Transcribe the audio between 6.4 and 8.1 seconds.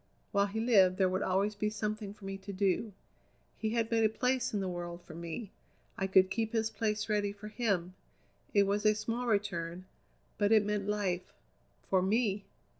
his place ready for him.